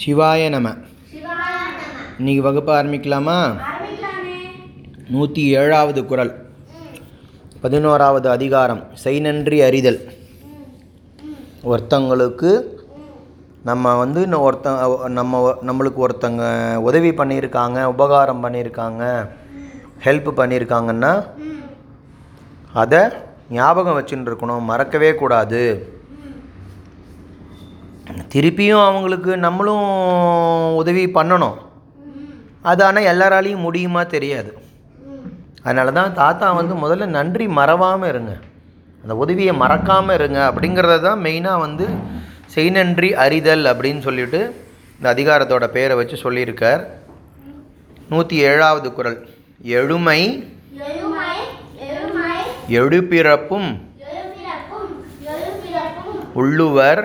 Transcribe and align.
சிவாய 0.00 0.48
நம. 0.48 0.68
இன்னைக்கு 2.18 2.42
வகுப்பு 2.42 2.72
ஆரம்பிக்கலாமா? 2.72 3.60
நூற்றி 5.08 5.42
ஏழாவது 5.54 6.04
குறள் 6.04 6.32
பதினோராவது 7.60 8.30
அதிகாரம். 8.30 8.82
செய் 8.94 9.20
நன்றி 9.20 9.62
அறிதல். 9.62 9.98
ஒருத்தங்களுக்கு 11.64 12.64
நம்ம 13.64 13.94
வந்து 13.94 14.26
ஒருத்த 14.26 15.08
நம்ம 15.08 15.54
நம்மளுக்கு 15.66 16.06
ஒருத்தங்க 16.06 16.76
உதவி 16.76 17.10
பண்ணியிருக்காங்க 17.10 17.84
உபகாரம் 17.84 18.44
பண்ணியிருக்காங்க 18.44 19.28
ஹெல்ப் 20.04 20.32
பண்ணியிருக்காங்கன்னா 20.40 21.26
அதை 22.72 23.00
ஞாபகம் 23.50 23.98
வச்சுட்டு 24.00 24.28
இருக்கணும். 24.30 24.62
மறக்கவே 24.62 25.14
கூடாது. 25.14 25.64
திருப்பியும் 28.32 28.84
அவங்களுக்கு 28.86 29.32
நம்மளும் 29.46 29.86
உதவி 30.80 31.04
பண்ணணும். 31.16 31.58
அது 32.70 32.84
ஆனால் 32.86 33.08
எல்லாராலையும் 33.12 33.64
முடியுமா 33.66 34.02
தெரியாது. 34.14 34.50
அதனால 35.62 35.92
தான் 35.98 36.16
தாத்தா 36.20 36.46
வந்து 36.60 36.74
முதல்ல 36.84 37.06
நன்றி 37.18 37.46
மறவாமல் 37.58 38.10
இருங்க. 38.12 38.32
அந்த 39.02 39.14
உதவியை 39.22 39.52
மறக்காமல் 39.62 40.16
இருங்க 40.18 40.40
அப்படிங்கிறத 40.50 40.96
தான் 41.00 41.22
மெயினாக 41.26 41.64
வந்து 41.66 41.86
செய் 42.54 42.70
நன்றி 42.76 43.10
அறிதல் 43.24 43.64
அப்படின்னு 43.72 44.02
சொல்லிட்டு 44.08 44.40
இந்த 44.96 45.06
அதிகாரத்தோட 45.14 45.66
பேரை 45.76 45.94
வச்சு 46.00 46.16
சொல்லியிருக்கார். 46.24 46.82
நூற்றி 48.12 48.36
ஏழாவது 48.50 48.88
குறள் 48.92 49.18
எழுமை. 49.78 50.20
எழுபிறப்பும் 52.78 53.70
எழுபிறப்பும் 54.10 54.90
உள்ளுவர். 56.40 57.02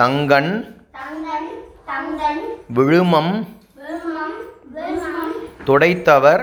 தங்கன் 0.00 0.52
விழுமம் 2.76 3.34
துடைத்தவர் 5.68 6.42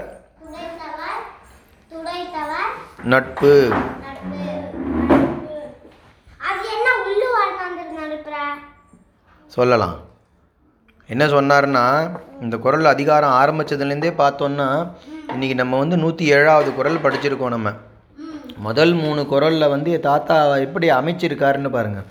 நட்பு. 3.13 3.53
சொல்லலாம். 9.55 9.97
என்ன 11.09 11.23
சொன்னார்னா 11.27 11.83
இந்த 12.41 12.57
குறள் 12.57 12.85
அதிகாரம் 12.85 13.35
ஆரம்பித்ததுலேருந்தே 13.41 14.11
பார்த்தோன்னா 14.21 14.67
இன்றைக்கி 15.33 15.55
நம்ம 15.61 15.77
வந்து 15.83 15.97
நூற்றி 16.03 16.25
ஏழாவது 16.37 16.69
குறள் 16.73 17.03
படிச்சிருக்கோம் 17.05 17.55
நம்ம. 17.57 17.71
முதல் 18.67 18.93
மூணு 19.03 19.21
குறளில் 19.25 19.71
வந்து 19.75 19.91
என் 19.91 20.07
தாத்தா 20.09 20.37
எப்படி 20.65 20.89
அமைச்சிருக்காருன்னு 20.99 21.71
பாருங்கள் 21.77 22.09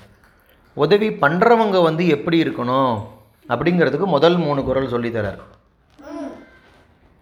உதவி 0.75 1.11
பண்ணுறவங்க 1.11 1.83
வந்து 1.83 2.09
எப்படி 2.09 2.43
இருக்கணும் 2.43 2.95
அப்படிங்கிறதுக்கு 3.49 4.07
முதல் 4.07 4.37
மூணு 4.37 4.65
குறள் 4.65 4.93
சொல்லித்தரார் 4.93 5.41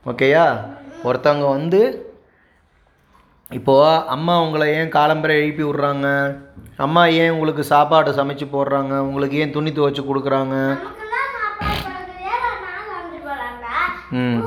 ஓகேயா? 0.07 0.45
ஒருத்தவங்க 1.05 1.49
வந்து 1.49 1.81
இப்போது 3.51 4.05
அம்மா 4.07 4.41
உங்களை 4.43 4.75
ஏன் 4.75 4.91
காலம்பரை 4.91 5.35
எழுப்பி 5.43 5.63
விட்றாங்க? 5.63 6.37
அம்மா 6.77 7.05
ஏன் 7.07 7.31
உங்களுக்கு 7.31 7.65
சாப்பாடு 7.65 8.11
சமைச்சு 8.11 8.47
போடுறாங்க? 8.53 8.99
உங்களுக்கு 8.99 9.37
ஏன் 9.37 9.53
துணி 9.53 9.71
துவைச்சு 9.71 10.03
கொடுக்குறாங்க? 10.03 10.55
ம். 14.13 14.41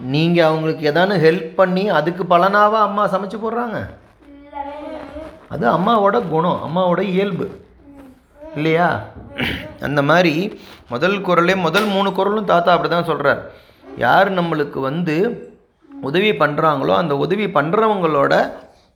நீங்கள் 0.00 0.44
அவங்களுக்கு 0.44 0.90
ஏதானு 0.90 1.14
ஹெல்ப் 1.16 1.54
பண்ணி 1.54 1.88
அதுக்கு 1.88 2.24
பலனாவா 2.24 2.78
அம்மா 2.82 3.08
சமைச்சு 3.08 3.38
போடுறாங்க? 3.38 3.78
அது 5.54 5.64
அம்மாவோட 5.76 6.16
குணம் 6.34 6.62
அம்மாவோட 6.66 7.00
இயல்பு. 7.14 7.46
இல்லையா? 8.56 8.88
அந்த 9.86 10.00
மாதிரி 10.10 10.32
முதல் 10.92 11.16
குரலே 11.26 11.54
முதல் 11.66 11.88
மூணு 11.94 12.08
குரலும் 12.18 12.50
தாத்தா 12.52 12.72
அப்படி 12.74 12.90
தான் 12.90 13.10
சொல்கிறார் 13.10 13.40
யார் 14.04 14.28
நம்மளுக்கு 14.38 14.78
வந்து 14.90 15.16
உதவி 16.10 16.30
பண்ணுறாங்களோ 16.42 16.94
அந்த 17.02 17.14
உதவி 17.24 17.46
பண்ணுறவங்களோட 17.56 18.34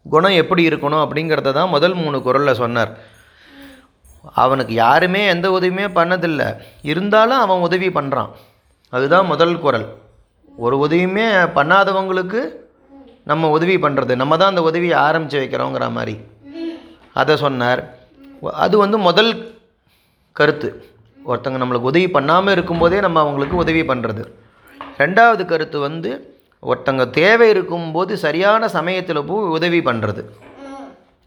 குணம் 0.06 0.38
எப்படி 0.40 0.62
இருக்கணும் 0.68 1.02
அப்படிங்கிறத 1.04 1.52
தான் 1.58 1.74
முதல் 1.74 1.96
மூணு 2.00 2.18
குரலில் 2.26 2.60
சொன்னார். 2.60 2.92
அவனுக்கு 4.42 4.74
யாருமே 4.84 5.20
எந்த 5.34 5.46
உதவியுமே 5.56 5.86
பண்ணதில்லை. 5.98 6.48
இருந்தாலும் 6.90 7.42
அவன் 7.44 7.64
உதவி 7.66 7.88
பண்ணுறான் 7.98 8.30
அதுதான் 8.92 9.28
முதல் 9.32 9.54
குரல். 9.64 9.86
ஒரு 10.64 10.76
உதவியுமே 10.84 11.26
பண்ணாதவங்களுக்கு 11.58 12.40
நம்ம 13.30 13.48
உதவி 13.56 13.76
பண்ணுறது 13.84 14.12
நம்ம 14.22 14.36
தான் 14.40 14.52
அந்த 14.52 14.62
உதவியை 14.70 14.96
ஆரம்பித்து 15.06 15.40
வைக்கிறோங்கிற 15.42 15.86
மாதிரி. 15.96 16.14
அதை 17.20 17.34
சொன்னார். 17.44 17.82
அது 18.64 18.74
வந்து 18.84 18.98
முதல் 19.08 19.30
கருத்து. 20.38 20.68
ஒருத்தங்க 21.30 21.58
நம்மளுக்கு 21.62 21.90
உதவி 21.92 22.08
பண்ணாமல் 22.16 22.54
இருக்கும்போதே 22.56 22.98
நம்ம 23.06 23.20
அவங்களுக்கு 23.24 23.56
உதவி 23.62 23.82
பண்ணுறது 23.88 24.22
ரெண்டாவது 25.02 25.42
கருத்து 25.52 25.78
வந்து 25.86 26.10
ஒருத்தங்க 26.70 27.04
தேவை 27.18 27.46
இருக்கும்போது 27.54 28.12
சரியான 28.26 28.68
சமயத்தில் 28.76 29.26
போய் 29.30 29.52
உதவி 29.56 29.80
பண்ணுறது 29.88 30.22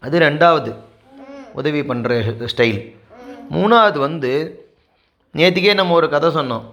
அது 0.06 0.16
ரெண்டாவது 0.28 0.70
உதவி 1.60 1.80
பண்ணுற 1.90 2.12
ஸ்டைல். 2.52 2.80
மூணாவது 3.56 3.98
வந்து 4.06 4.32
நேற்றுக்கே 5.38 5.74
நம்ம 5.80 5.94
ஒரு 5.98 6.08
கதை 6.14 6.28
சொன்னோம். 6.38 6.64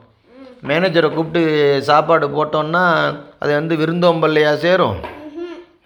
மேனேஜரை 0.70 1.10
கூப்பிட்டு 1.14 1.42
சாப்பாடு 1.90 2.28
போட்டோன்னா 2.38 2.84
அது 3.44 3.52
வந்து 3.60 3.76
விருந்தோம்பல்லையா 3.82 4.54
சேரும்? 4.66 4.98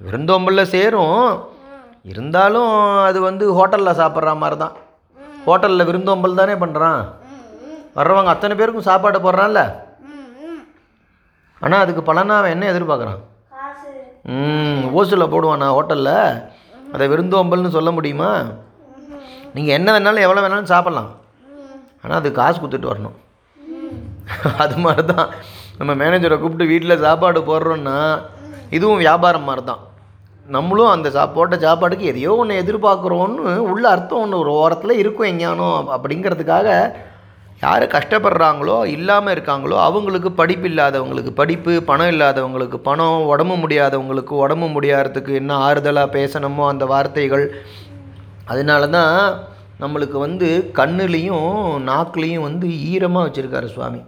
விருந்தோம்பல்ல 0.05 0.63
சேரும். 0.75 1.25
இருந்தாலும் 2.11 2.71
அது 3.07 3.19
வந்து 3.27 3.45
ஹோட்டலில் 3.57 3.99
சாப்பிட்ற 3.99 4.31
மாதிரி 4.43 4.57
தான் 4.63 4.75
ஹோட்டலில் 5.47 5.87
விருந்தோம்பல் 5.89 6.39
தானே 6.41 6.55
பண்ணுறான் 6.63 7.01
வர்றவங்க 7.97 8.33
அத்தனை 8.33 8.53
பேருக்கும் 8.59 8.89
சாப்பாடு 8.89 9.17
போடுறான்ல. 9.25 9.61
ஆனால் 11.63 11.83
அதுக்கு 11.83 12.01
பலனா 12.07 12.37
அவன் 12.39 12.53
என்ன 12.55 12.69
எதிர்பார்க்குறான்? 12.71 13.21
ம் 14.35 14.83
ஓசில் 14.99 15.31
போடுவானா 15.33 15.67
ஹோட்டலில்? 15.75 16.15
அதை 16.93 17.05
விருந்தோம்பல்னு 17.13 17.75
சொல்ல 17.77 17.91
முடியுமா? 17.97 18.31
நீங்கள் 19.55 19.77
என்ன 19.77 19.89
வேணாலும் 19.95 20.25
எவ்வளோ 20.27 20.43
வேணாலும் 20.43 20.71
சாப்பிட்லாம். 20.73 21.11
ஆனால் 22.03 22.19
அது 22.19 22.31
காசு 22.39 22.57
கொடுத்துட்டு 22.57 22.91
வரணும். 22.91 23.17
அது 24.63 24.75
மாதிரி 24.85 25.03
தான் 25.13 25.29
நம்ம 25.79 25.91
மேனேஜரை 26.01 26.35
கூப்பிட்டு 26.39 26.71
வீட்டில் 26.71 27.03
சாப்பாடு 27.05 27.39
போடுறோன்னா 27.49 27.97
இதுவும் 28.77 29.03
வியாபாரம் 29.05 29.47
மாதிரி 29.49 29.63
தான் 29.71 29.81
நம்மளும் 30.45 30.91
அந்த 30.93 31.07
சா 31.15 31.21
போட்ட 31.35 31.55
சாப்பாடுக்கு 31.55 32.05
எதையோ 32.11 32.31
ஒன்று 32.35 32.61
எதிர்பார்க்குறோன்னு 32.61 33.51
உள்ள 33.71 33.83
அர்த்தம் 33.89 34.21
ஒன்று 34.23 34.39
ஒரு 34.39 34.51
ஓரத்தில் 34.61 34.99
இருக்கும் 35.01 35.29
எங்கேயானோ 35.29 35.67
அப்படிங்கிறதுக்காக 35.95 36.67
யார் 37.61 37.83
கஷ்டப்படுறாங்களோ 37.93 38.77
இல்லாமல் 38.95 39.33
இருக்காங்களோ 39.35 39.75
அவங்களுக்கு 39.87 40.29
படிப்பு 40.39 40.67
இல்லாதவங்களுக்கு 40.69 41.31
படிப்பு 41.41 41.73
பணம் 41.89 42.11
இல்லாதவங்களுக்கு 42.13 42.77
பணம் 42.89 43.27
உடம்பு 43.33 43.55
முடியாதவங்களுக்கு 43.63 44.33
உடம்பு 44.45 44.67
முடியாததுக்கு 44.67 45.33
என்ன 45.41 45.57
ஆறுதலாக 45.67 46.13
பேசணுமோ 46.17 46.65
அந்த 46.73 46.85
வார்த்தைகள். 46.85 47.45
அதனால 48.45 48.87
தான் 48.97 49.15
நம்மளுக்கு 49.83 50.17
வந்து 50.27 50.49
கண்ணுலேயும் 50.79 51.47
நாக்குலேயும் 51.91 52.47
வந்து 52.49 52.67
ஈரமாக 52.91 53.25
வச்சுருக்காரு 53.27 53.69
சுவாமி. 53.75 54.01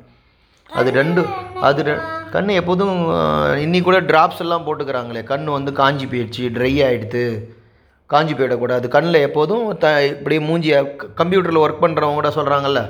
அது 0.69 0.89
ரெண்டு 0.99 1.21
அது 1.67 1.81
கண் 2.35 2.49
எப்போதும் 2.61 2.95
இன்னி 3.65 3.79
கூட 3.81 3.97
ட்ராப்ஸ் 4.09 4.41
எல்லாம் 4.45 4.65
போட்டுக்கிறாங்களே. 4.65 5.21
கண் 5.31 5.45
வந்து 5.57 5.71
காஞ்சி 5.81 6.05
போயிடுச்சு 6.11 6.43
ட்ரை 6.55 6.71
ஆகிடுது 6.87 7.25
காஞ்சி 8.09 8.33
போயிடக்கூடாது 8.39 8.87
கண்ணில் 8.95 9.25
எப்போதும் 9.27 9.63
த 9.83 9.91
இப்படி 10.13 10.35
மூஞ்சி 10.47 10.71
கம்ப்யூட்டரில் 11.19 11.63
ஒர்க் 11.65 11.83
பண்ணுறவங்க 11.83 12.19
கூட 12.19 12.31
சொல்கிறாங்கல்ல 12.37 12.81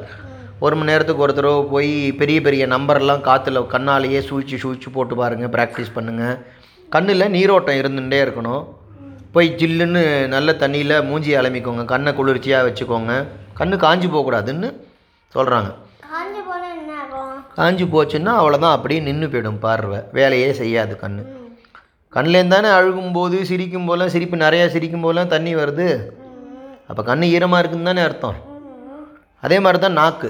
ஒரு 0.66 0.76
மணி 0.80 0.90
நேரத்துக்கு 0.92 1.24
ஒரு 1.26 1.34
தடவை 1.38 1.62
போய் 1.74 1.92
பெரிய 2.22 2.40
பெரிய 2.48 2.64
நம்பர்லாம் 2.74 3.26
காற்றுல 3.28 3.62
கண்ணாலேயே 3.76 4.20
சூழ்ச்சி 4.30 4.58
சூழ்ச்சி 4.64 4.90
போட்டு 4.98 5.16
பாருங்கள் 5.22 5.54
ப்ராக்டிஸ் 5.56 5.96
பண்ணுங்கள் 5.98 6.36
கண்ணில் 6.96 7.34
நீரோட்டம் 7.36 7.80
இருந்துகிட்டே 7.82 8.20
இருக்கணும். 8.26 8.64
போய் 9.36 9.56
ஜில்லுன்னு 9.60 10.04
நல்ல 10.36 10.50
தண்ணியில் 10.64 10.96
மூஞ்சி 11.10 11.32
அலமிக்கோங்க 11.40 11.84
கண்ணை 11.94 12.12
குளிர்ச்சியாக 12.20 12.68
வச்சுக்கோங்க. 12.68 13.14
கண்ணு 13.60 13.76
காஞ்சி 13.86 14.08
போகக்கூடாதுன்னு 14.08 14.70
சொல்கிறாங்க 15.36 15.70
காஞ்சு 16.12 16.42
போனா 16.50 16.68
என்ன 16.78 16.94
ஆகும் 17.04 17.42
காஞ்சி 17.58 17.86
போச்சுன்னா 17.94 18.32
அவ்வளோதான் 18.42 18.76
அப்படியே 18.78 19.00
நின்று 19.08 19.28
போயிடும் 19.34 19.64
பார்வை. 19.66 20.00
வேலையே 20.18 20.50
செய்யாது 20.62 20.96
கண் 21.04 21.20
கண்ணிலேருந்து 22.16 22.56
தானே 22.56 22.70
அழுகும்போது 22.78 23.38
சிரிக்கும் 23.50 23.88
போதெல்லாம் 23.88 24.12
சிரிப்பு 24.16 24.36
நிறையா 24.44 24.66
சிரிக்கும் 24.74 25.04
போதெல்லாம் 25.06 25.32
தண்ணி 25.34 25.54
வருது. 25.56 25.88
அப்போ 26.90 27.02
கண் 27.10 27.24
ஈரமாக 27.36 27.62
இருக்குன்னு 27.62 27.90
தானே 27.92 28.04
அர்த்தம். 28.10 28.38
அதே 29.46 29.58
மாதிரி 29.64 29.80
தான் 29.86 30.00
நாக்கு. 30.02 30.30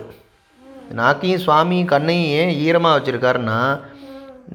நாக்கையும் 1.00 1.44
சுவாமியும் 1.46 1.92
கண்ணையும் 1.92 2.32
ஏன் 2.40 2.54
ஈரமாக 2.66 2.96
வச்சுருக்காருன்னா 2.98 3.60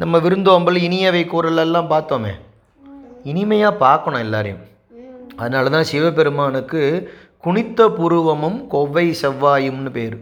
நம்ம 0.03 0.19
விருந்தோம்பல் 0.25 0.79
இனியவை 0.87 1.23
கூறலெல்லாம் 1.31 1.93
பார்த்தோமே. 1.95 2.33
இனிமையாக 3.31 3.81
பார்க்கணும் 3.85 4.25
எல்லாரையும். 4.27 4.65
அதனால 5.41 5.71
தான் 5.75 5.89
சிவபெருமானுக்கு 5.93 6.83
குனித்த 7.45 7.89
புருவமும் 7.99 8.59
கொவ்வை 8.75 9.07
செவ்வாயும்னு 9.23 9.93
பேர். 9.99 10.19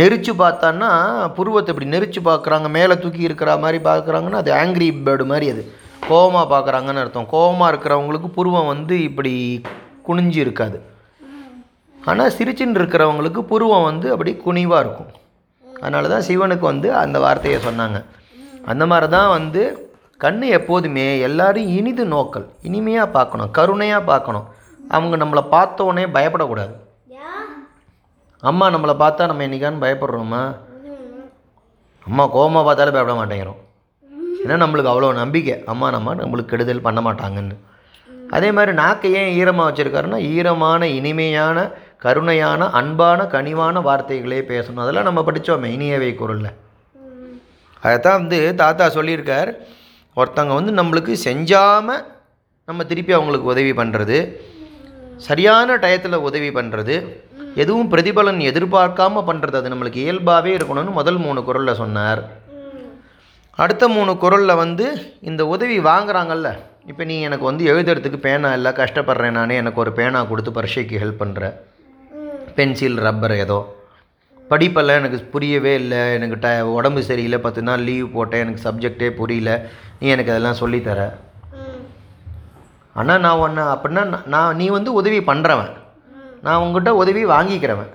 நெரிச்சு 0.00 0.32
பார்த்தான்னா 0.42 0.90
புருவத்தை 1.36 1.70
இப்படி 1.74 1.88
நெரிச்சு 1.94 2.20
பார்க்குறாங்க 2.28 2.68
மேலே 2.70 2.98
தூக்கி 2.98 3.22
இருக்கிற 3.28 3.56
மாதிரி 3.56 3.78
பார்க்குறாங்கன்னா 3.84 4.38
அது 4.42 4.52
ஆங்கிரி 4.52 4.86
பேர்டு 5.06 5.24
மாதிரி 5.24 5.50
அது. 5.50 5.62
கோவமாக 6.08 6.46
பார்க்குறாங்கன்னு 6.52 7.02
அர்த்தம். 7.02 7.28
கோவமாக 7.32 7.72
இருக்கிறவங்களுக்கு 7.72 8.28
புருவம் 8.38 8.66
வந்து 8.66 9.02
இப்படி 9.02 9.62
குனிஞ்சு 10.06 10.38
இருக்காது. 10.44 10.78
ஆனால் 12.00 12.32
சிரிச்சின்னு 12.38 12.78
இருக்கிறவங்களுக்கு 12.80 13.42
புருவம் 13.42 13.82
வந்து 13.82 14.10
அப்படி 14.12 14.32
குனிவாக 14.36 14.82
இருக்கும். 14.84 15.10
அதனால 15.82 16.08
தான் 16.08 16.26
சிவனுக்கு 16.28 16.60
வந்து 16.60 16.94
அந்த 16.94 17.18
வார்த்தையை 17.18 17.60
சொன்னாங்க. 17.66 18.04
அந்த 18.64 18.86
மாதிரி 18.86 19.08
தான் 19.08 19.28
வந்து 19.28 19.62
கண்ணு 20.24 20.48
எப்போதுமே 20.58 21.18
எல்லாரும் 21.18 21.68
இனிது 21.78 22.04
நோக்கல். 22.06 22.46
இனிமையாக 22.62 23.08
பார்க்கணும். 23.10 23.50
கருணையாக 23.50 24.08
பார்க்கணும். 24.10 24.48
அவங்க 24.90 25.16
நம்மளை 25.16 25.42
பார்த்த 25.48 25.84
உடனே 25.84 26.04
பயப்படக்கூடாது. 26.16 26.74
அம்மா 28.50 28.66
நம்மளை 28.74 28.94
பார்த்தா 29.02 29.28
நம்ம 29.30 29.44
என்னைக்கான்னு 29.46 29.82
பயப்படுறோமா? 29.84 30.40
அம்மா 32.08 32.24
கோவமாக 32.36 32.64
பார்த்தாலே 32.66 32.94
பயப்பட 32.94 33.14
மாட்டேங்கிறோம். 33.18 33.60
ஏன்னா 34.44 34.56
நம்மளுக்கு 34.62 34.92
அவ்வளோ 34.92 35.10
நம்பிக்கை. 35.20 35.54
அம்மா 35.72 35.86
நம்ம 35.96 36.14
நம்மளுக்கு 36.22 36.52
கெடுதல் 36.52 36.86
பண்ண 36.86 37.00
மாட்டாங்கன்னு. 37.06 37.56
அதே 38.36 38.48
மாதிரி 38.56 38.72
நாக்கை 38.82 39.08
ஏன் 39.20 39.32
ஈரமாக 39.40 39.66
வச்சுருக்காருன்னா 39.68 40.20
ஈரமான 40.34 40.82
இனிமையான 40.98 41.64
கருணையான 42.04 42.70
அன்பான 42.80 43.26
கனிவான 43.34 43.82
வார்த்தைகளே 43.88 44.40
பேசணும். 44.52 44.82
அதெல்லாம் 44.84 45.08
நம்ம 45.08 45.22
படித்தோமே 45.28 45.70
இனியவை 45.76 46.10
குரலில். 46.20 46.52
அதைத்தான் 47.82 48.20
வந்து 48.22 48.40
தாத்தா 48.62 48.86
சொல்லியிருக்கார். 48.98 49.50
ஒருத்தவங்க 50.20 50.54
வந்து 50.58 50.72
நம்மளுக்கு 50.80 51.12
செஞ்சாமல் 51.28 52.02
நம்ம 52.68 52.84
திருப்பி 52.90 53.12
அவங்களுக்கு 53.18 53.52
உதவி 53.52 53.72
பண்ணுறது 53.80 54.18
சரியான 55.28 55.76
டயத்தில் 55.84 56.24
உதவி 56.28 56.50
பண்ணுறது 56.58 56.96
எதுவும் 57.56 57.90
பிரதிபலன் 57.90 58.40
எதிர்பார்க்காம 58.42 59.24
பண்ணுறது 59.26 59.54
அது 59.54 59.68
நம்மளுக்கு 59.68 59.96
இயல்பாகவே 59.96 60.56
இருக்கணும்னு 60.56 60.90
முதல் 60.90 61.16
மூணு 61.16 61.44
குரலில் 61.44 61.74
சொன்னார். 61.74 62.22
அடுத்த 63.58 63.88
மூணு 63.88 64.16
குரலில் 64.16 64.54
வந்து 64.54 64.86
இந்த 65.20 65.46
உதவி 65.46 65.80
வாங்குறாங்கல்ல 65.80 66.50
இப்போ 66.86 67.04
நீ 67.04 67.20
எனக்கு 67.20 67.44
வந்து 67.44 67.64
எழுதுறதுக்கு 67.64 68.16
பேனா 68.18 68.52
இல்லை 68.52 68.72
கஷ்டப்படுறேன் 68.72 69.30
நானே 69.30 69.56
எனக்கு 69.56 69.80
ஒரு 69.80 69.92
பேனா 69.92 70.24
கொடுத்து 70.24 70.52
பரீட்சைக்கு 70.52 70.98
ஹெல்ப் 70.98 71.20
பண்ணுற 71.20 71.42
பென்சில் 72.54 72.98
ரப்பர் 72.98 73.34
ஏதோ. 73.36 73.58
படிப்பெல்லாம் 74.46 74.98
எனக்கு 74.98 75.24
புரியவே 75.26 75.74
இல்லை 75.74 76.00
எனக்கு 76.12 76.36
ட 76.38 76.48
உடம்பு 76.70 77.02
சரியில்லை 77.02 77.38
பத்து 77.38 77.62
நாள் 77.62 77.80
லீவ் 77.80 78.08
போட்டேன் 78.12 78.40
எனக்கு 78.40 78.64
சப்ஜெக்டே 78.64 79.10
புரியல 79.10 79.50
நீ 80.00 80.08
எனக்கு 80.08 80.30
அதெல்லாம் 80.30 80.60
சொல்லித்தர 80.60 81.02
ஆனால் 82.96 83.20
நான் 83.20 83.38
ஒன்று 83.38 83.62
அப்படின்னா 83.74 84.02
நான்- 84.06 84.26
நான் 84.26 84.56
நீ 84.56 84.68
வந்து 84.68 84.92
உதவி 84.92 85.20
பண்ணுறவன் 85.20 85.70
நான் 86.42 86.60
உங்ககிட்ட 86.60 86.94
உதவி 86.94 87.24
வாங்கிக்கிறவன். 87.24 87.92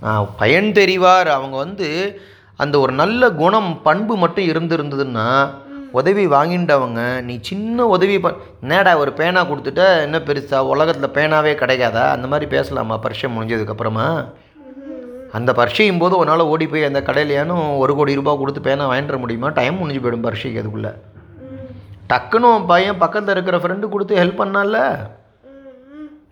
நான் 0.00 0.28
பயன் 0.38 0.72
தெரிவார். 0.72 1.26
அவங்க 1.26 1.56
வந்து 1.56 2.20
அந்த 2.56 2.78
ஒரு 2.78 2.92
நல்ல 2.92 3.30
குணம் 3.30 3.82
பண்பு 3.82 4.16
மட்டும் 4.16 4.44
இருந்திருந்ததுன்னா 4.44 5.50
உதவி 5.92 6.26
வாங்கிண்டவங்க. 6.26 7.22
நீ 7.22 7.38
சின்ன 7.42 7.86
உதவி 7.86 8.20
ப 8.20 8.32
என்னடா 8.60 8.98
ஒரு 8.98 9.12
பேனா 9.12 9.44
கொடுத்துட்ட? 9.44 10.00
என்ன 10.00 10.18
பெருசா? 10.18 10.58
உலகத்தில் 10.58 11.10
பேனாவே 11.10 11.54
கிடைக்காதா? 11.62 12.08
அந்த 12.08 12.26
மாதிரி 12.26 12.50
பேசலாமா? 12.50 12.98
பரிட்சை 12.98 13.28
முடிஞ்சதுக்கப்புறமா? 13.28 14.28
அந்த 15.32 15.52
பரீட்சையும் 15.52 15.98
போது 15.98 16.16
உன்னால் 16.16 16.40
ஓடி 16.40 16.66
போய் 16.66 16.84
அந்த 16.84 17.00
கடையிலையானும் 17.00 17.78
ஒரு 17.78 17.94
கோடி 17.94 18.14
ரூபாய் 18.14 18.36
கொடுத்து 18.36 18.60
பேனா 18.60 18.90
வாங்கிட 18.90 19.18
முடியுமா? 19.18 19.48
டைம் 19.48 19.78
முடிஞ்சு 19.78 20.10
போயிடும் 20.10 20.22
பரீட்சைக்கு 20.22 20.60
அதுக்குள்ளே. 20.60 20.88
டக்குன்னு 22.08 22.66
பையன் 22.66 22.98
பக்கத்தில் 22.98 23.36
இருக்கிற 23.36 23.58
ஃப்ரெண்டு 23.58 23.88
கொடுத்து 23.88 24.16
ஹெல்ப் 24.16 24.42
பண்ணால 24.42 24.98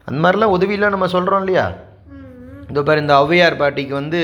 அந்த 0.09 0.19
மாதிரிலாம் 0.23 0.55
உதவியெலாம் 0.57 0.95
நம்ம 0.95 1.07
சொல்கிறோம் 1.15 1.43
இல்லையா? 1.45 1.67
இந்த 2.69 2.83
பாரு 2.83 3.01
இந்த 3.01 3.15
ஔவையார் 3.23 3.61
பாட்டிக்கு 3.63 3.95
வந்து 3.95 4.21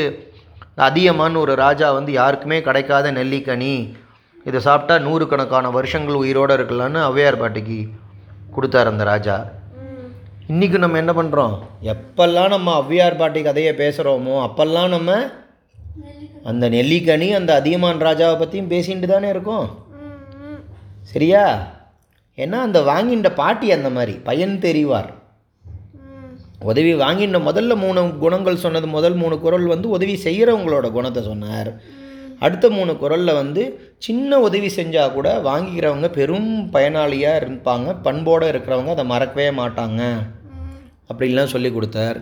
அதியமான் 0.87 1.37
ஒரு 1.37 1.55
ராஜா 1.55 1.93
வந்து 1.93 2.12
யாருக்குமே 2.12 2.58
கிடைக்காத 2.69 3.12
நெல்லிக்கனி. 3.12 3.75
இதை 4.44 4.61
சாப்பிட்டா 4.61 4.94
நூறுக்கணக்கான 5.06 5.70
வருஷங்கள் 5.70 6.20
உயிரோடு 6.23 6.55
இருக்கலான்னு 6.56 7.00
ஔவையார் 7.08 7.43
பாட்டிக்கு 7.43 7.79
கொடுத்தார் 8.55 8.90
அந்த 8.93 9.05
ராஜா. 9.05 9.37
இன்றைக்கி 10.52 10.79
நம்ம 10.79 10.99
என்ன 11.02 11.12
பண்ணுறோம் 11.12 11.55
எப்பெல்லாம் 11.93 12.49
நம்ம 12.49 12.75
ஔவையார் 12.81 13.20
பாட்டி 13.20 13.43
கதையை 13.43 13.73
பேசுகிறோமோ 13.82 14.34
அப்பெல்லாம் 14.46 14.88
நம்ம 14.88 15.11
அந்த 16.50 16.69
நெல்லிக்கனி 16.69 17.29
அந்த 17.38 17.50
அதியமான் 17.61 18.05
ராஜாவை 18.08 18.37
பற்றியும் 18.38 18.70
பேசிட்டு 18.73 19.08
தானே 19.12 19.29
இருக்கோம். 19.29 19.67
சரியா? 21.12 21.44
ஏன்னா 22.38 22.58
அந்த 22.67 22.81
வாங்கின்ற 22.81 23.31
பாட்டி 23.34 23.73
அந்த 23.73 23.90
மாதிரி 23.90 24.12
பயன் 24.29 24.55
தெரிவார். 24.67 25.11
உதவி 26.62 26.94
வாங்கின 26.94 27.40
முதல்ல 27.48 27.76
மூணு 27.76 28.18
குணங்கள் 28.18 28.56
சொன்னது 28.56 28.86
முதல் 28.86 29.14
மூணு 29.14 29.38
குரல் 29.38 29.66
வந்து 29.66 29.88
உதவி 29.88 30.14
செய்கிறவங்களோட 30.24 30.92
குணத்தை 30.92 31.22
சொன்னார். 31.22 31.80
அடுத்த 32.38 32.70
மூணு 32.70 32.96
குரலில் 32.96 33.32
வந்து 33.32 33.94
சின்ன 33.98 34.40
உதவி 34.40 34.66
செஞ்சால் 34.66 35.12
கூட 35.12 35.38
வாங்கிக்கிறவங்க 35.38 36.08
பெரும் 36.08 36.72
பயனாளியாக 36.72 37.40
இருப்பாங்க 37.42 38.02
பண்போடு 38.02 38.52
இருக்கிறவங்க 38.52 38.86
அதை 38.86 39.04
மறக்கவே 39.04 39.50
மாட்டாங்க. 39.50 40.02
அப்படின்லாம் 41.08 41.52
சொல்லி 41.54 41.72
கொடுத்தார். 41.72 42.18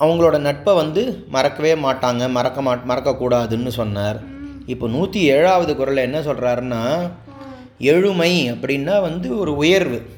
அவங்களோட 0.00 0.38
நட்பை 0.38 0.74
வந்து 0.74 1.24
மறக்கவே 1.28 1.74
மாட்டாங்க 1.74 2.30
மறக்க 2.30 2.62
மா 2.62 2.74
மறக்கக்கூடாதுன்னு 2.74 3.68
சொன்னார். 3.68 4.20
இப்போ 4.66 4.88
நூற்றி 4.88 5.20
ஏழாவது 5.22 5.76
குரலில் 5.76 6.06
என்ன 6.12 6.20
சொல்கிறாருன்னா 6.20 7.10
எழுமை 7.78 8.52
அப்படின்னா 8.52 9.00
வந்து 9.00 9.38
ஒரு 9.38 9.56
உயர்வு. 9.56 10.16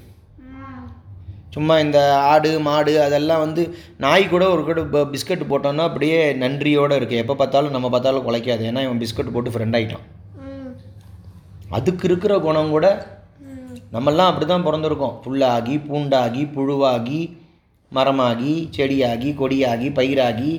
சும்மா 1.50 1.74
இந்த 1.78 1.98
ஆடு 2.26 2.50
மாடு 2.60 2.92
அதெல்லாம் 3.02 3.40
வந்து 3.40 3.62
நாய் 3.98 4.24
கூட 4.28 4.44
ஒரு 4.50 4.62
கூட 4.64 4.80
ப- 4.86 5.08
பிஸ்கட் 5.12 5.48
போட்டோன்னா 5.48 5.84
அப்படியே 5.86 6.18
நன்றியோடு 6.36 6.98
இருக்குது 6.98 7.22
எப்போ 7.22 7.34
பார்த்தாலும் 7.34 7.70
நம்ம 7.70 7.88
பார்த்தாலும் 7.90 8.26
குலைக்காது. 8.26 8.62
ஏன்னா 8.68 8.82
இவன் 8.82 9.00
பிஸ்கட் 9.02 9.32
போட்டு 9.32 9.50
ஃப்ரெண்ட் 9.50 9.76
ஆகிட்டான் 9.76 10.06
அதுக்கு 11.70 12.04
இருக்கிற 12.04 12.34
குணம் 12.40 12.70
கூட 12.70 12.86
நம்மெல்லாம் 13.92 14.30
அப்படி 14.30 14.46
தான் 14.46 14.66
பிறந்திருக்கோம். 14.66 15.14
புல்லாகி 15.24 15.76
பூண்டாகி 15.86 16.42
புழுவாகி 16.54 17.20
மரமாகி 17.92 18.54
செடியாகி 18.76 19.30
கொடியாகி 19.34 19.88
பயிராகி 19.92 20.52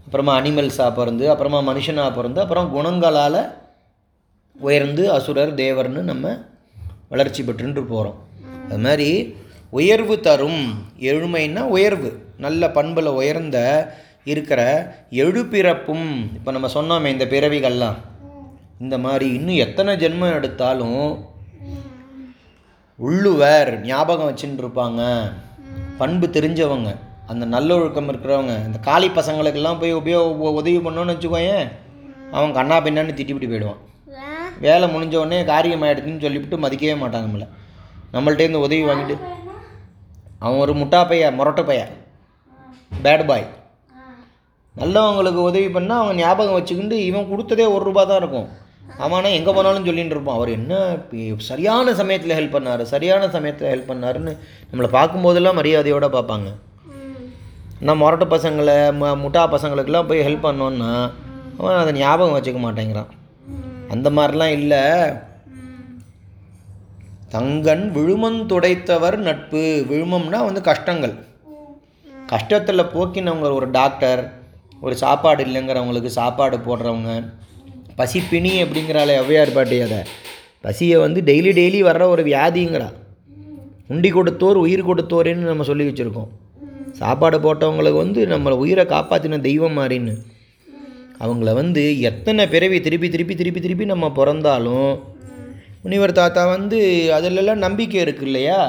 அப்புறமா 0.00 0.32
அனிமல்ஸாக 0.40 0.90
பிறந்து 0.94 1.24
அப்புறமா 1.30 1.58
மனுஷனாக 1.64 2.14
பிறந்து 2.14 2.40
அப்புறம் 2.40 2.68
குணங்களால் 2.70 3.40
உயர்ந்து 4.56 5.02
அசுரர் 5.12 5.52
தேவர்னு 5.54 6.02
நம்ம 6.04 6.26
வளர்ச்சி 7.08 7.42
பெற்றுட்டு 7.42 7.84
போகிறோம் 7.86 8.18
அது 8.64 8.78
மாதிரி 8.78 9.08
உயர்வு 9.70 10.20
தரும். 10.20 10.82
எழுமைன்னா 10.98 11.60
உயர்வு. 11.60 12.26
நல்ல 12.38 12.70
பண்பில் 12.70 13.06
உயர்ந்த 13.06 13.58
இருக்கிற 14.24 14.58
எழுபிறப்பும் 15.10 16.34
இப்போ 16.34 16.50
நம்ம 16.50 16.68
சொன்னோமே 16.74 17.06
இந்த 17.06 17.24
பிறவிகள்லாம். 17.24 17.94
இந்த 18.80 18.98
மாதிரி 18.98 19.32
இன்னும் 19.32 19.54
எத்தனை 19.54 19.96
ஜென்மம் 19.96 20.34
எடுத்தாலும் 20.34 21.24
உள்ளுவர் 22.96 23.80
ஞாபகம் 23.80 24.34
வச்சுட்டு 24.34 24.62
இருப்பாங்க. 24.62 25.32
பண்பு 25.98 26.26
தெரிஞ்சவங்க. 26.26 26.96
அந்த 27.26 27.46
நல்லொழுக்கம் 27.46 28.08
இருக்கிறவங்க. 28.08 28.66
இந்த 28.66 28.78
காளி 28.80 29.08
பசங்களுக்கெல்லாம் 29.08 29.80
போய் 29.80 29.94
உபயோக 29.94 30.36
உதவி 30.36 30.78
பண்ணோன்னு 30.78 31.14
வச்சுக்கோயேன் 31.14 31.68
அவன் 32.32 32.52
கண்ணா 32.52 32.80
பின்னான்னு 32.80 33.14
திட்டிவிட்டு 33.14 33.48
போயிடுவான். 33.48 33.78
வேலை 34.60 34.88
முடிஞ்ச 34.88 35.16
உடனே 35.16 35.44
காரியம் 35.44 35.82
ஆகிடுதுன்னு 35.82 36.20
சொல்லிவிட்டு 36.20 36.56
மதிக்கவே 36.56 36.98
மாட்டாங்க 36.98 37.26
நம்மளை. 37.26 37.48
நம்மள்ட்டேருந்து 38.12 38.54
உதவி 38.54 38.82
வாங்கிட்டு 38.82 39.18
அவன் 40.42 40.62
ஒரு 40.64 40.72
முட்டா 40.80 41.00
பையன் 41.10 41.36
முரட்டு 41.38 41.62
பையன் 41.70 41.92
பேட் 43.04 43.24
பாய் 43.30 43.46
நல்லவங்களுக்கு 44.76 45.40
உதவி 45.50 45.68
பண்ணால் 45.76 46.02
அவன் 46.02 46.18
ஞாபகம் 46.22 46.56
வச்சுக்கிட்டு 46.56 46.96
இவன் 47.10 47.30
கொடுத்ததே 47.30 47.64
ஒரு 47.74 47.82
ரூபா 47.88 48.02
தான் 48.10 48.20
இருக்கும். 48.22 48.48
அவனா 49.04 49.28
எங்கே 49.38 49.52
போனாலும் 49.56 49.86
சொல்லிகிட்டு 49.88 50.14
இருப்பான். 50.16 50.38
அவர் 50.38 50.50
என்ன 50.58 50.74
சரியான 51.48 51.94
சமயத்தில் 52.00 52.36
ஹெல்ப் 52.38 52.54
பண்ணார் 52.56 52.82
சரியான 52.92 53.28
சமயத்தில் 53.34 53.70
ஹெல்ப் 53.72 53.90
பண்ணாருன்னு 53.90 54.32
நம்மளை 54.70 54.90
பார்க்கும்போதெல்லாம் 54.96 55.58
மரியாதையோடு 55.60 56.08
பார்ப்பாங்க. 56.16 56.50
நான் 57.86 58.00
முரட்டு 58.02 58.26
பசங்களை 58.34 58.76
ம 59.00 59.10
முட்டா 59.24 59.42
பசங்களுக்கெல்லாம் 59.54 60.08
போய் 60.10 60.26
ஹெல்ப் 60.28 60.46
பண்ணோன்னா 60.46 60.92
அவன் 61.58 61.80
அதை 61.82 61.92
ஞாபகம் 62.00 62.36
வச்சுக்க 62.36 62.60
மாட்டேங்கிறான். 62.64 63.12
அந்த 63.94 64.08
மாதிரிலாம் 64.16 64.56
இல்லை. 64.58 64.82
தங்கன் 67.34 67.82
விழுமம் 67.90 68.38
துடைத்தவர் 68.50 69.16
நட்பு. 69.26 69.62
விழுமம்னா 69.90 70.38
வந்து 70.48 70.60
கஷ்டங்கள். 70.68 71.14
கஷ்டத்தில் 72.32 72.90
போக்கினவங்க 72.94 73.48
ஒரு 73.58 73.66
டாக்டர் 73.70 74.22
ஒரு 74.80 74.94
சாப்பாடு 75.02 75.42
இல்லைங்கிறவங்களுக்கு 75.44 76.10
சாப்பாடு 76.20 76.56
போடுறவங்க 76.56 77.12
பசி 77.98 78.20
பிணி 78.30 78.52
அப்படிங்கிறாளே 78.62 79.14
ஔவையார் 79.20 79.54
பாட்டி 79.54 79.80
அதை. 79.80 80.00
பசியை 80.60 80.96
வந்து 81.04 81.20
டெய்லி 81.20 81.52
டெய்லி 81.58 81.80
வர்ற 81.88 82.04
ஒரு 82.14 82.22
வியாதிங்கிறா. 82.22 82.88
உண்டி 83.88 84.10
கொடுத்தோர் 84.12 84.58
உயிர் 84.64 84.88
கொடுத்தோரேன்னு 84.88 85.50
நம்ம 85.50 85.66
சொல்லி 85.70 85.86
வச்சுருக்கோம். 85.88 86.30
சாப்பாடு 87.00 87.38
போட்டவங்களுக்கு 87.38 88.02
வந்து 88.04 88.20
நம்மளை 88.26 88.56
உயிரை 88.64 88.84
காப்பாற்றின 88.86 89.40
தெய்வம் 89.40 89.78
மாதிரின்னு 89.78 90.14
அவங்கள 91.24 91.52
வந்து 91.54 91.82
எத்தனை 92.10 92.42
பிறவி 92.46 92.80
திருப்பி 92.80 93.08
திருப்பி 93.08 93.34
திருப்பி 93.34 93.60
திருப்பி 93.60 93.84
நம்ம 93.84 94.06
பிறந்தாலும் 94.18 94.90
முனிவர் 95.82 96.18
தாத்தா 96.18 96.42
வந்து 96.46 96.78
அதிலெல்லாம் 97.16 97.64
நம்பிக்கை 97.66 97.98
இருக்கு 98.00 98.24
இல்லையா 98.28 98.60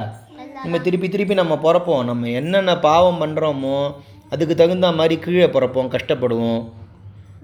நம்ம 0.63 0.79
திருப்பி 0.85 1.07
திருப்பி 1.09 1.35
நம்ம 1.39 1.55
பிறப்போம். 1.63 2.03
நம்ம 2.09 2.29
என்னென்ன 2.39 2.71
பாவம் 2.79 3.19
பண்ணுறோமோ 3.21 3.77
அதுக்கு 4.29 4.55
தகுந்த 4.55 4.91
மாதிரி 4.99 5.15
கீழே 5.19 5.45
பிறப்போம் 5.45 5.91
கஷ்டப்படுவோம். 5.95 6.61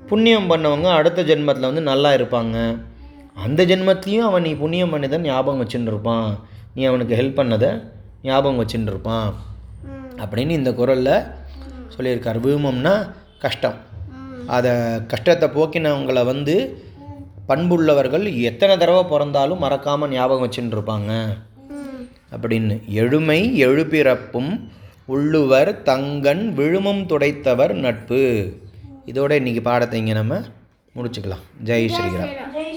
புண்ணியம் 0.10 0.50
பண்ணவங்க 0.52 0.88
அடுத்த 1.00 1.24
ஜென்மத்தில் 1.30 1.70
வந்து 1.70 1.84
நல்லா 1.92 2.10
இருப்பாங்க. 2.12 2.58
அந்த 3.46 3.62
ஜென்மத்துலேயும் 3.66 4.28
அவன் 4.30 4.46
நீ 4.48 4.52
புண்ணியம் 4.62 4.94
பண்ணதை 4.94 5.18
ஞாபகம் 5.28 5.62
வச்சுட்டு 5.62 5.92
இருப்பான் 5.94 6.28
நீ 6.76 6.84
அவனுக்கு 6.84 7.16
ஹெல்ப் 7.16 7.40
பண்ணதை 7.40 7.70
ஞாபகம் 8.24 8.60
வச்சுட்டு 8.62 8.92
இருப்பான் 8.94 9.30
அப்படின்னு 10.24 10.58
இந்த 10.60 10.74
குரலில் 10.74 11.16
சொல்லியிருக்கார். 11.96 12.40
வீமம்னா 12.46 12.94
கஷ்டம். 13.46 13.78
அதை 14.56 14.72
கஷ்டத்தை 15.08 15.48
போக்கினவங்களை 15.58 16.24
வந்து 16.26 16.56
பண்புள்ளவர்கள் 17.48 18.42
எத்தனை 18.42 18.78
தடவை 18.78 19.04
பிறந்தாலும் 19.04 19.60
மறக்காமல் 19.60 20.10
ஞாபகம் 20.10 20.50
வச்சுட்டு 20.50 20.76
இருப்பாங்க 20.78 21.12
அப்படின்னு. 22.36 22.76
எழுமை 23.02 23.40
எழுபிறப்பும் 23.66 24.52
உள்ளுவர் 25.06 25.82
தங்கன் 25.82 26.54
விழுமம் 26.54 27.06
துடைத்தவர் 27.06 27.74
நட்பு. 27.74 28.22
இதோட 29.06 29.32
இன்னைக்கு 29.32 29.62
பாடத்தை 29.62 30.00
இங்கே 30.00 30.14
நம்ம 30.14 30.40
முடிச்சுக்கலாம். 30.96 31.44
ஜெய் 31.64 31.90
ஸ்ரீராம். 31.96 32.34
ஜெய் 32.56 32.75